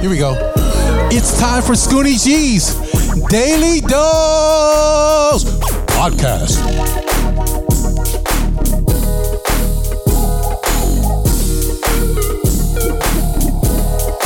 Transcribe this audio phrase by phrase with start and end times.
[0.00, 0.36] Here we go.
[1.10, 2.74] It's time for Scoonie Gee's
[3.28, 5.42] Daily Dose
[5.88, 6.58] Podcast.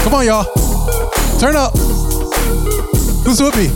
[0.05, 0.45] Come on, y'all.
[1.41, 1.73] Turn up.
[3.25, 3.69] Who's with me?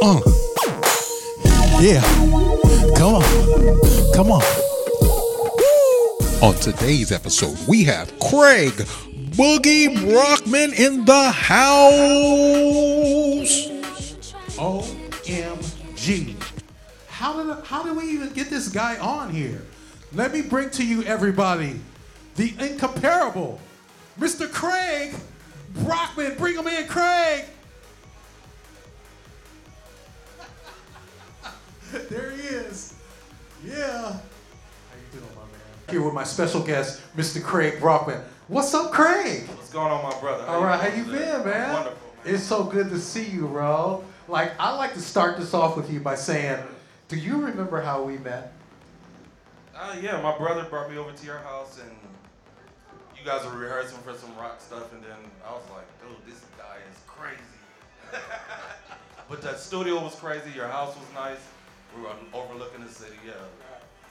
[0.00, 0.20] Uh.
[1.82, 2.00] Yeah.
[2.96, 4.14] Come on.
[4.14, 4.61] Come on.
[6.42, 8.72] On today's episode, we have Craig
[9.30, 11.62] Boogie Brockman in the house.
[14.58, 16.34] OMG.
[17.06, 19.62] How did, how did we even get this guy on here?
[20.12, 21.78] Let me bring to you, everybody,
[22.34, 23.60] the incomparable
[24.18, 24.50] Mr.
[24.52, 25.14] Craig
[25.74, 26.36] Brockman.
[26.38, 27.44] Bring him in, Craig.
[32.10, 32.94] there he is.
[33.64, 34.18] Yeah.
[35.92, 37.42] Here with my special guest, Mr.
[37.42, 38.22] Craig Brockman.
[38.48, 39.46] What's up, Craig?
[39.48, 40.46] What's going on, my brother?
[40.46, 41.72] All right, how you been, man?
[41.74, 42.08] Wonderful.
[42.24, 42.34] man.
[42.34, 44.02] It's so good to see you, bro.
[44.26, 46.64] Like, I like to start this off with you by saying,
[47.08, 48.54] do you remember how we met?
[49.76, 51.90] Uh, yeah, my brother brought me over to your house, and
[53.14, 56.42] you guys were rehearsing for some rock stuff, and then I was like, dude, this
[56.56, 57.36] guy is crazy.
[59.28, 60.52] but that studio was crazy.
[60.56, 61.46] Your house was nice.
[61.94, 63.16] We were overlooking the city.
[63.26, 63.34] Yeah.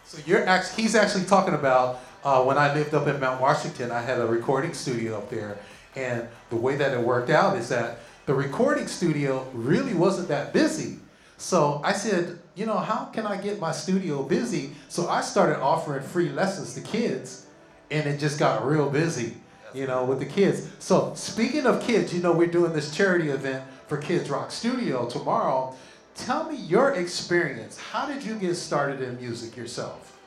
[0.05, 3.91] So you're actually, he's actually talking about uh, when I lived up in Mount Washington,
[3.91, 5.57] I had a recording studio up there.
[5.95, 10.53] And the way that it worked out is that the recording studio really wasn't that
[10.53, 10.99] busy.
[11.37, 14.71] So I said, you know, how can I get my studio busy?
[14.89, 17.47] So I started offering free lessons to kids,
[17.89, 19.33] and it just got real busy,
[19.73, 20.69] you know, with the kids.
[20.77, 25.09] So speaking of kids, you know, we're doing this charity event for Kids Rock Studio
[25.09, 25.75] tomorrow.
[26.15, 27.77] Tell me your experience.
[27.77, 30.17] How did you get started in music yourself?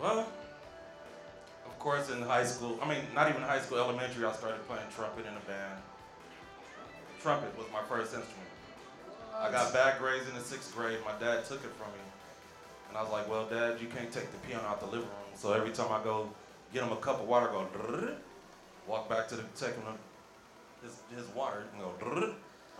[0.00, 0.20] Well,
[1.66, 4.86] of course, in high school, I mean, not even high school, elementary, I started playing
[4.94, 5.80] trumpet in a band.
[7.20, 8.48] Trumpet was my first instrument.
[9.36, 10.98] I got bad grades in the sixth grade.
[11.04, 12.02] My dad took it from me.
[12.88, 15.32] And I was like, well, Dad, you can't take the piano out the living room.
[15.34, 16.28] So every time I go
[16.74, 18.16] get him a cup of water, I go,
[18.86, 19.82] walk back to the, take him
[20.82, 22.34] his, his water and go.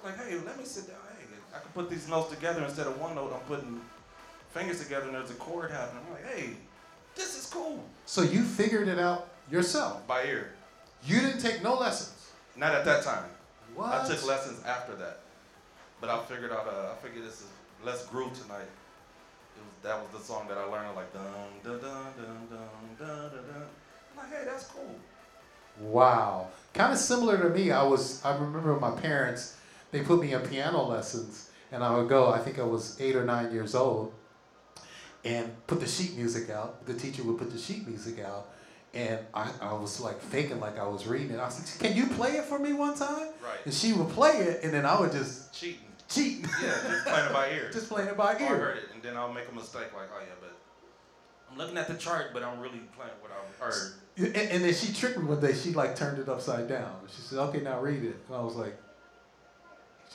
[0.04, 0.96] Like, hey, let me sit down.
[1.18, 3.32] Hey, I can put these notes together instead of one note.
[3.32, 3.80] I'm putting
[4.50, 6.02] fingers together and there's a chord happening.
[6.06, 6.50] I'm like, hey,
[7.14, 7.82] this is cool.
[8.06, 10.52] So you figured it out yourself by ear.
[11.04, 12.30] You didn't take no lessons.
[12.56, 13.24] Not at that time.
[13.74, 13.92] What?
[13.92, 15.20] I took lessons after that,
[16.00, 16.66] but I figured out.
[16.66, 17.46] Uh, I figured this is
[17.84, 18.68] let's groove tonight.
[19.56, 20.94] Was, that was the song that I learned.
[20.94, 21.24] Like dun
[21.62, 22.66] dun dun dun
[22.98, 23.30] dun dun.
[23.30, 23.62] dun.
[24.12, 24.94] I'm like, hey, that's cool.
[25.80, 26.48] Wow.
[26.74, 27.70] Kind of similar to me.
[27.70, 28.22] I was.
[28.24, 29.56] I remember my parents
[29.92, 32.32] they put me in piano lessons, and I would go.
[32.32, 34.12] I think I was eight or nine years old,
[35.22, 36.84] and put the sheet music out.
[36.86, 38.48] The teacher would put the sheet music out,
[38.94, 41.38] and I, I was like faking like I was reading it.
[41.38, 43.58] I was like, "Can you play it for me one time?" Right.
[43.66, 45.80] And she would play it, and then I would just Cheating.
[46.08, 46.46] cheat.
[46.62, 47.70] Yeah, just playing it by ear.
[47.72, 48.48] just playing it by oh, ear.
[48.48, 50.56] I heard it, and then I'll make a mistake like, oh yeah, but
[51.50, 53.92] I'm looking at the chart, but I'm really playing what I heard.
[54.16, 55.52] And, and then she tricked me one day.
[55.52, 56.96] She like turned it upside down.
[57.14, 58.74] She said, "Okay, now read it." And I was like,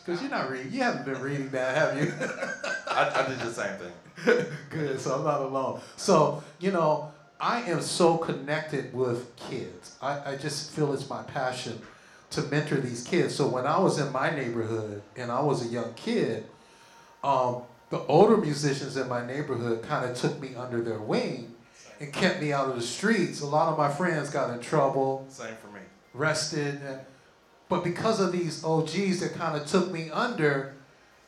[0.05, 0.71] "Because you're not reading.
[0.71, 2.13] You haven't been reading that, have you?"
[2.89, 4.45] I, I did the same thing.
[4.69, 4.99] Good.
[4.99, 5.81] So I'm not alone.
[5.95, 9.95] So you know, I am so connected with kids.
[10.01, 11.81] I, I just feel it's my passion
[12.31, 13.35] to mentor these kids.
[13.35, 16.45] So when I was in my neighborhood and I was a young kid,
[17.23, 21.53] um, the older musicians in my neighborhood kind of took me under their wing
[22.01, 23.39] and kept me out of the streets.
[23.41, 25.79] A lot of my friends got in trouble Same for me.
[26.13, 26.81] rested.
[26.81, 26.99] and-
[27.69, 30.73] But because of these OGs that kind of took me under,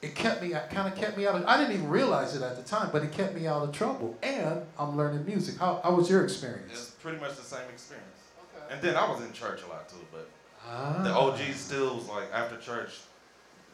[0.01, 2.55] it kept me, kind of kept me out of, I didn't even realize it at
[2.55, 4.17] the time, but it kept me out of trouble.
[4.23, 5.57] And I'm learning music.
[5.57, 6.71] How, how was your experience?
[6.71, 8.07] It's pretty much the same experience.
[8.55, 8.73] Okay.
[8.73, 10.29] And then I was in church a lot too, but
[10.67, 12.99] Ah, the OG still was like after church,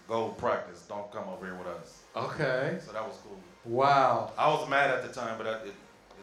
[0.07, 0.83] go practice.
[0.87, 2.01] Don't come over here with us.
[2.15, 2.77] Okay.
[2.85, 3.37] So that was cool.
[3.65, 4.31] Wow.
[4.37, 5.73] I was mad at the time, but I, it, it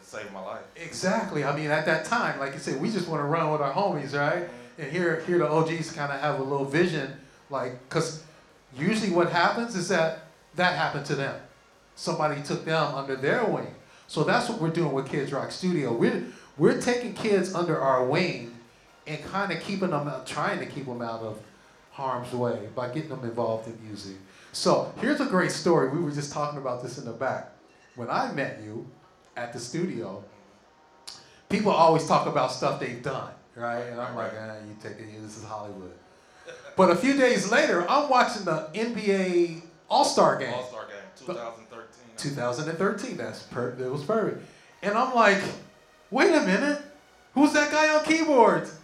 [0.03, 0.61] saved my life.
[0.75, 1.43] Exactly.
[1.43, 3.73] I mean, at that time, like you said, we just want to run with our
[3.73, 4.47] homies, right?
[4.77, 7.13] And here, here the OGs kind of have a little vision,
[7.49, 8.23] like, because
[8.75, 10.25] usually what happens is that
[10.55, 11.39] that happened to them.
[11.95, 13.73] Somebody took them under their wing.
[14.07, 15.93] So that's what we're doing with Kids Rock Studio.
[15.93, 16.25] We're
[16.57, 18.55] we're taking kids under our wing
[19.07, 21.39] and kind of keeping them out, trying to keep them out of
[21.91, 24.15] harm's way by getting them involved in music.
[24.51, 25.89] So here's a great story.
[25.89, 27.51] We were just talking about this in the back.
[27.95, 28.87] When I met you
[29.35, 30.23] at the studio,
[31.49, 33.81] people always talk about stuff they've done, right?
[33.83, 35.91] And I'm like, eh, you take it, this is Hollywood.
[36.75, 40.53] But a few days later, I'm watching the NBA All Star game.
[40.53, 41.87] All Star game, 2013.
[42.17, 43.17] 2013.
[43.17, 44.43] That's per- that was perfect.
[44.81, 45.41] And I'm like,
[46.11, 46.81] wait a minute,
[47.33, 48.75] who's that guy on keyboards.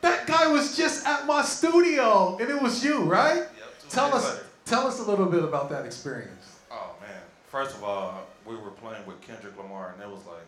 [0.00, 3.36] That guy was just at my studio, and it was you, right?
[3.36, 3.48] Yep,
[3.88, 4.46] Tell us, later.
[4.64, 6.58] tell us a little bit about that experience.
[6.72, 7.20] Oh man!
[7.48, 10.42] First of all, we were playing with Kendrick Lamar, and it was like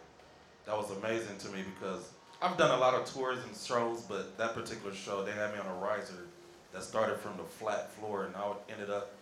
[0.66, 2.02] that was amazing to me because
[2.42, 5.58] I've done a lot of tours and shows, but that particular show they had me
[5.58, 6.26] on a riser
[6.72, 9.12] that started from the flat floor, and I ended up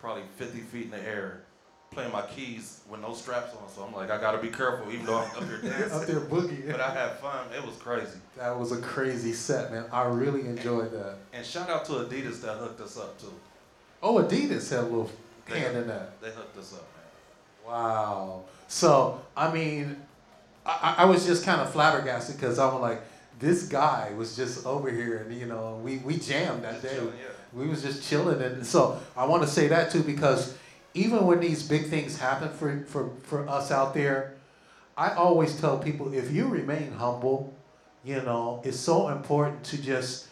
[0.00, 1.42] probably 50 feet in the air
[1.90, 3.68] playing my keys with no straps on.
[3.68, 5.98] So I'm like, I gotta be careful, even though I'm up here dancing.
[6.00, 6.70] Up there boogie.
[6.70, 7.46] But I had fun.
[7.54, 8.18] It was crazy.
[8.38, 9.84] That was a crazy set, man.
[9.92, 11.16] I really enjoyed that.
[11.32, 13.32] And shout out to Adidas that hooked us up too.
[14.02, 15.10] Oh, Adidas had a little
[15.48, 16.20] They- hand in that.
[16.22, 17.72] They hooked us up, man.
[17.74, 18.44] Wow.
[18.68, 20.00] So, I mean,
[20.66, 23.02] I, I was just kind of flabbergasted because I'm like,
[23.38, 26.94] this guy was just over here, and you know, we, we jammed that Just day.
[26.94, 27.28] chilling, yeah.
[27.52, 30.56] We was just chilling, and so I want to say that too because
[30.94, 34.34] even when these big things happen for, for, for us out there,
[34.96, 37.54] I always tell people if you remain humble,
[38.04, 40.26] you know, it's so important to just.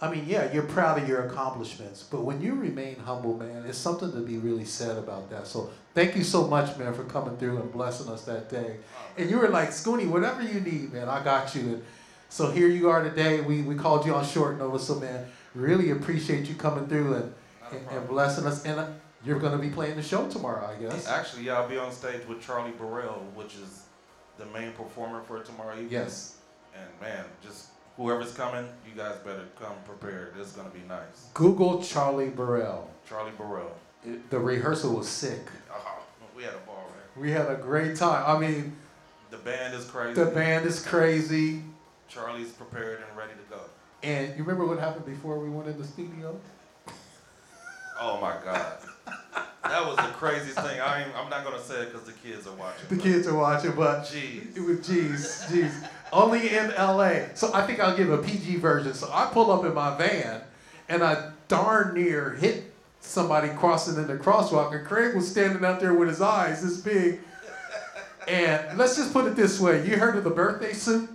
[0.00, 3.78] I mean, yeah, you're proud of your accomplishments, but when you remain humble, man, it's
[3.78, 5.46] something to be really said about that.
[5.46, 8.76] So thank you so much, man, for coming through and blessing us that day.
[9.16, 11.60] And you were like, Scoonie, whatever you need, man, I got you.
[11.62, 11.84] And
[12.28, 13.40] so here you are today.
[13.40, 17.34] We, we called you on short notice, so man, really appreciate you coming through and,
[17.70, 18.64] and, and blessing us.
[18.64, 18.86] And uh,
[19.24, 21.06] you're going to be playing the show tomorrow, I guess.
[21.06, 23.84] Actually, yeah, I'll be on stage with Charlie Burrell, which is
[24.38, 25.90] the main performer for tomorrow evening.
[25.90, 26.38] Yes.
[26.74, 30.34] And man, just whoever's coming, you guys better come prepared.
[30.38, 31.28] It's gonna be nice.
[31.34, 32.90] Google Charlie Burrell.
[33.08, 33.76] Charlie Burrell.
[34.04, 35.46] It- the rehearsal was sick.
[35.72, 35.98] Oh,
[36.36, 37.22] we had a ball, man.
[37.22, 38.24] We had a great time.
[38.26, 38.76] I mean,
[39.30, 40.14] The band is crazy.
[40.14, 41.62] the band is crazy.
[42.08, 43.60] Charlie's prepared and ready to go.
[44.02, 46.38] And you remember what happened before we went in the studio?
[48.00, 48.76] Oh my God.
[49.64, 50.80] that was the craziest thing.
[50.80, 52.88] I I'm not gonna say it because the kids are watching.
[52.88, 54.56] The kids are watching, but Jeez.
[54.56, 55.88] it was jeez, jeez.
[56.12, 57.34] Only in LA.
[57.34, 58.92] So I think I'll give a PG version.
[58.92, 60.42] So I pull up in my van
[60.88, 62.71] and I darn near hit
[63.02, 66.78] somebody crossing in the crosswalk, and Craig was standing out there with his eyes this
[66.80, 67.20] big.
[68.28, 71.10] And let's just put it this way: you heard of the birthday suit?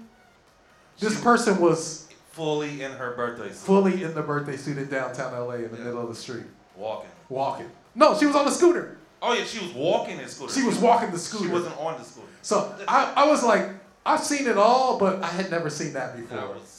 [0.99, 3.55] This She- person was Fully in her birthday suit.
[3.57, 5.83] fully in the birthday suit in downtown LA in the Yeah.
[5.85, 6.43] middle of the street,
[6.75, 7.09] Walking.
[7.29, 7.71] walking.
[7.95, 8.97] No, she was on the scooter.
[9.21, 10.53] Oh yeah, she was walking in scooter.
[10.53, 11.45] She was walking the scooter.
[11.45, 12.27] She wasn't on the scooter.
[12.43, 13.69] So I, I was like,
[14.05, 16.37] I've seen it all, but I had never seen that before.
[16.37, 16.76] That was.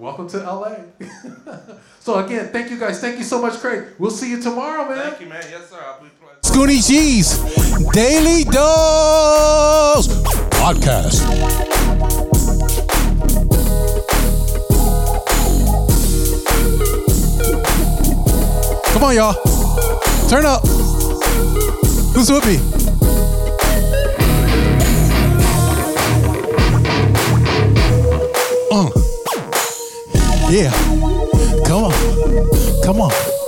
[0.00, 0.76] Welcome to LA.
[2.00, 3.02] so again, thank you guys.
[3.02, 3.84] Thank you so much, Craig.
[3.98, 5.10] We'll see you tomorrow, man.
[5.10, 5.44] Thank you, man.
[5.50, 5.76] Yes, sir.
[5.78, 6.38] I'll be playing.
[6.40, 7.36] Scoonie Gee's
[7.92, 10.08] Daily Dose
[10.56, 11.20] Podcast.
[18.94, 19.34] Come on, y'all.
[20.30, 20.66] Turn up.
[22.14, 22.89] Who's with me?
[30.50, 30.72] Yeah.
[31.64, 31.92] Come on.
[32.82, 33.39] Come on.